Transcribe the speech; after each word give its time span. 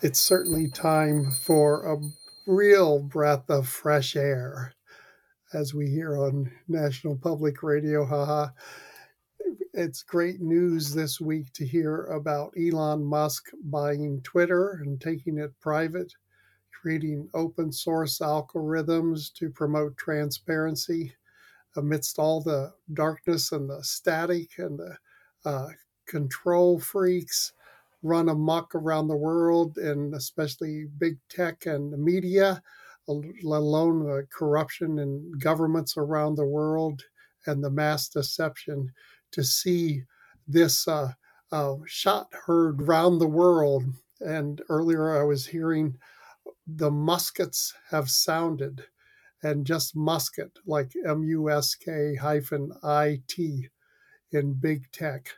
It's 0.00 0.20
certainly 0.20 0.68
time 0.68 1.28
for 1.32 1.84
a 1.92 1.98
real 2.46 3.00
breath 3.00 3.50
of 3.50 3.68
fresh 3.68 4.14
air, 4.14 4.72
as 5.52 5.74
we 5.74 5.88
hear 5.90 6.16
on 6.16 6.52
National 6.68 7.16
Public 7.16 7.64
Radio. 7.64 8.06
Haha. 8.06 8.50
It's 9.74 10.04
great 10.04 10.40
news 10.40 10.94
this 10.94 11.20
week 11.20 11.52
to 11.54 11.66
hear 11.66 12.04
about 12.04 12.54
Elon 12.56 13.02
Musk 13.02 13.50
buying 13.64 14.20
Twitter 14.22 14.80
and 14.84 15.00
taking 15.00 15.36
it 15.38 15.50
private, 15.58 16.14
creating 16.70 17.28
open 17.34 17.72
source 17.72 18.20
algorithms 18.20 19.32
to 19.34 19.50
promote 19.50 19.96
transparency 19.96 21.12
amidst 21.74 22.20
all 22.20 22.40
the 22.40 22.72
darkness 22.94 23.50
and 23.50 23.68
the 23.68 23.82
static 23.82 24.50
and 24.58 24.78
the 24.78 24.96
uh, 25.44 25.70
control 26.06 26.78
freaks 26.78 27.52
run 28.02 28.28
amok 28.28 28.74
around 28.74 29.08
the 29.08 29.16
world, 29.16 29.76
and 29.78 30.14
especially 30.14 30.86
big 30.98 31.18
tech 31.28 31.66
and 31.66 31.92
the 31.92 31.98
media, 31.98 32.62
let 33.08 33.58
alone 33.60 34.04
the 34.04 34.26
corruption 34.32 34.98
in 34.98 35.32
governments 35.38 35.96
around 35.96 36.36
the 36.36 36.46
world 36.46 37.02
and 37.46 37.62
the 37.62 37.70
mass 37.70 38.08
deception, 38.08 38.92
to 39.32 39.42
see 39.42 40.02
this 40.46 40.86
uh, 40.86 41.12
uh, 41.52 41.74
shot 41.86 42.28
heard 42.46 42.86
round 42.86 43.20
the 43.20 43.26
world. 43.26 43.84
And 44.20 44.60
earlier 44.68 45.18
I 45.18 45.24
was 45.24 45.46
hearing 45.46 45.96
the 46.66 46.90
muskets 46.90 47.72
have 47.90 48.10
sounded, 48.10 48.84
and 49.42 49.64
just 49.64 49.96
musket, 49.96 50.50
like 50.66 50.92
M 51.06 51.22
U 51.24 51.50
S 51.50 51.74
K 51.74 52.14
hyphen 52.14 52.72
I 52.82 53.22
T 53.28 53.68
in 54.32 54.52
big 54.52 54.90
tech 54.92 55.30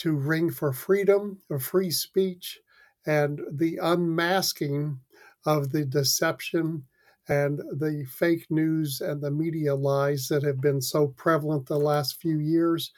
to 0.00 0.14
ring 0.14 0.50
for 0.50 0.72
freedom 0.72 1.38
of 1.50 1.62
free 1.62 1.90
speech 1.90 2.58
and 3.06 3.40
the 3.52 3.78
unmasking 3.82 4.98
of 5.46 5.70
the 5.72 5.84
deception 5.84 6.82
and 7.28 7.58
the 7.78 8.04
fake 8.10 8.46
news 8.50 9.02
and 9.02 9.20
the 9.22 9.30
media 9.30 9.74
lies 9.74 10.26
that 10.28 10.42
have 10.42 10.60
been 10.60 10.80
so 10.80 11.08
prevalent 11.08 11.66
the 11.66 11.78
last 11.78 12.20
few 12.20 12.38
years. 12.38 12.92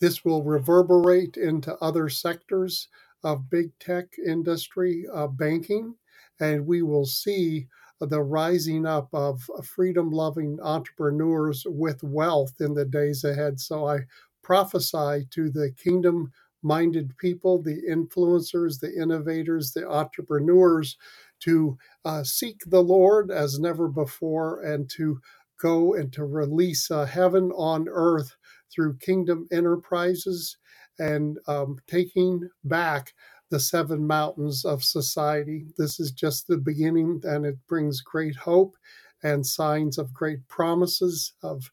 This 0.00 0.24
will 0.24 0.42
reverberate 0.42 1.36
into 1.36 1.76
other 1.76 2.08
sectors 2.08 2.88
of 3.22 3.50
big 3.50 3.70
tech 3.78 4.06
industry, 4.26 5.04
uh, 5.14 5.26
banking, 5.26 5.94
and 6.40 6.66
we 6.66 6.82
will 6.82 7.06
see 7.06 7.66
the 8.00 8.22
rising 8.22 8.86
up 8.86 9.08
of 9.12 9.42
freedom 9.64 10.10
loving 10.10 10.58
entrepreneurs 10.62 11.64
with 11.66 12.02
wealth 12.02 12.54
in 12.60 12.74
the 12.74 12.84
days 12.84 13.24
ahead. 13.24 13.60
So 13.60 13.88
I 13.88 14.00
prophesy 14.42 15.26
to 15.30 15.50
the 15.50 15.72
kingdom 15.82 16.32
minded 16.66 17.16
people, 17.18 17.62
the 17.62 17.80
influencers, 17.88 18.80
the 18.80 18.92
innovators, 19.00 19.72
the 19.72 19.88
entrepreneurs 19.88 20.96
to 21.40 21.78
uh, 22.04 22.24
seek 22.24 22.60
the 22.66 22.82
Lord 22.82 23.30
as 23.30 23.58
never 23.58 23.88
before 23.88 24.62
and 24.62 24.90
to 24.96 25.20
go 25.60 25.94
and 25.94 26.12
to 26.12 26.24
release 26.24 26.90
uh, 26.90 27.04
heaven 27.06 27.52
on 27.52 27.86
earth 27.88 28.36
through 28.72 28.98
kingdom 28.98 29.46
enterprises 29.52 30.56
and 30.98 31.38
um, 31.46 31.78
taking 31.86 32.48
back 32.64 33.12
the 33.50 33.60
seven 33.60 34.06
mountains 34.06 34.64
of 34.64 34.82
society. 34.82 35.66
This 35.78 36.00
is 36.00 36.10
just 36.10 36.48
the 36.48 36.56
beginning, 36.56 37.20
and 37.24 37.46
it 37.46 37.56
brings 37.68 38.00
great 38.00 38.34
hope 38.34 38.76
and 39.22 39.46
signs 39.46 39.98
of 39.98 40.12
great 40.12 40.46
promises 40.48 41.32
of 41.42 41.70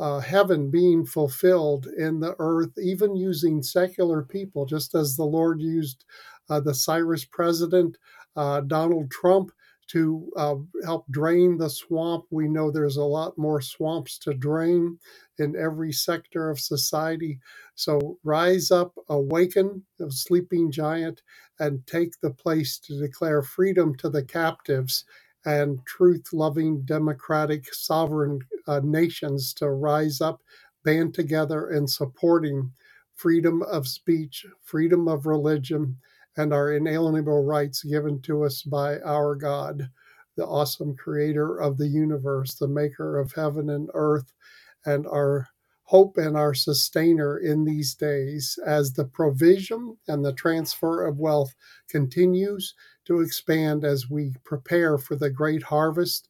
uh, 0.00 0.18
heaven 0.18 0.70
being 0.70 1.04
fulfilled 1.04 1.86
in 1.98 2.20
the 2.20 2.34
earth, 2.38 2.72
even 2.82 3.14
using 3.14 3.62
secular 3.62 4.22
people, 4.22 4.64
just 4.64 4.94
as 4.94 5.14
the 5.14 5.24
Lord 5.24 5.60
used 5.60 6.06
uh, 6.48 6.58
the 6.58 6.74
Cyrus 6.74 7.26
president, 7.26 7.98
uh, 8.34 8.62
Donald 8.62 9.10
Trump, 9.10 9.52
to 9.88 10.30
uh, 10.36 10.54
help 10.84 11.04
drain 11.10 11.58
the 11.58 11.68
swamp. 11.68 12.24
We 12.30 12.48
know 12.48 12.70
there's 12.70 12.96
a 12.96 13.04
lot 13.04 13.36
more 13.36 13.60
swamps 13.60 14.18
to 14.20 14.32
drain 14.32 14.98
in 15.38 15.56
every 15.56 15.92
sector 15.92 16.48
of 16.48 16.60
society. 16.60 17.40
So 17.74 18.18
rise 18.22 18.70
up, 18.70 18.94
awaken, 19.08 19.84
the 19.98 20.10
sleeping 20.12 20.70
giant, 20.70 21.22
and 21.58 21.84
take 21.86 22.12
the 22.20 22.30
place 22.30 22.78
to 22.86 22.98
declare 23.00 23.42
freedom 23.42 23.94
to 23.96 24.08
the 24.08 24.22
captives 24.22 25.04
and 25.44 25.84
truth 25.86 26.28
loving, 26.32 26.82
democratic, 26.82 27.72
sovereign 27.74 28.40
uh, 28.70 28.80
nations 28.84 29.52
to 29.54 29.70
rise 29.70 30.20
up, 30.20 30.40
band 30.84 31.12
together 31.12 31.70
in 31.70 31.88
supporting 31.88 32.70
freedom 33.16 33.62
of 33.62 33.88
speech, 33.88 34.46
freedom 34.62 35.08
of 35.08 35.26
religion, 35.26 35.96
and 36.36 36.54
our 36.54 36.72
inalienable 36.72 37.44
rights 37.44 37.82
given 37.82 38.22
to 38.22 38.44
us 38.44 38.62
by 38.62 39.00
our 39.00 39.34
God, 39.34 39.90
the 40.36 40.46
awesome 40.46 40.94
creator 40.94 41.56
of 41.56 41.78
the 41.78 41.88
universe, 41.88 42.54
the 42.54 42.68
maker 42.68 43.18
of 43.18 43.32
heaven 43.32 43.70
and 43.70 43.90
earth, 43.94 44.32
and 44.86 45.04
our 45.08 45.48
hope 45.82 46.16
and 46.16 46.36
our 46.36 46.54
sustainer 46.54 47.38
in 47.38 47.64
these 47.64 47.96
days 47.96 48.56
as 48.64 48.92
the 48.92 49.04
provision 49.04 49.96
and 50.06 50.24
the 50.24 50.32
transfer 50.34 51.04
of 51.04 51.18
wealth 51.18 51.52
continues 51.88 52.74
to 53.04 53.20
expand 53.20 53.84
as 53.84 54.08
we 54.08 54.32
prepare 54.44 54.96
for 54.96 55.16
the 55.16 55.28
great 55.28 55.64
harvest 55.64 56.28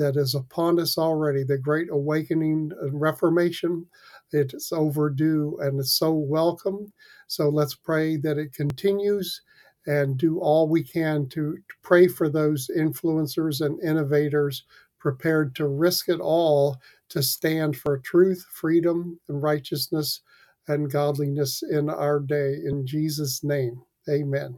that 0.00 0.16
is 0.16 0.34
upon 0.36 0.80
us 0.80 0.98
already, 0.98 1.44
the 1.44 1.58
great 1.58 1.88
awakening 1.92 2.72
and 2.82 3.00
reformation. 3.00 3.86
It's 4.32 4.72
overdue 4.72 5.58
and 5.62 5.80
it's 5.80 5.94
so 5.98 6.12
welcome. 6.14 6.92
So 7.28 7.50
let's 7.50 7.76
pray 7.76 8.18
that 8.18 8.38
it 8.38 8.54
continues 8.54 9.42
and 9.86 10.18
do 10.18 10.40
all 10.40 10.68
we 10.68 10.84
can 10.84 11.28
to, 11.30 11.58
pray 11.84 12.08
for 12.08 12.28
those 12.30 12.70
influencers 12.76 13.62
and 13.66 13.82
innovators 13.84 14.64
prepared 15.00 15.56
to 15.56 15.68
risk 15.68 16.10
it 16.10 16.20
all 16.20 16.78
to 17.10 17.22
stand 17.22 17.76
for 17.78 17.98
truth, 18.00 18.46
freedom, 18.52 19.20
and 19.28 19.42
righteousness 19.42 20.22
and 20.68 20.92
godliness 20.92 21.62
in 21.62 21.90
our 21.90 22.20
day. 22.20 22.54
In 22.66 22.86
Jesus' 22.86 23.44
name, 23.44 23.82
amen. 24.10 24.48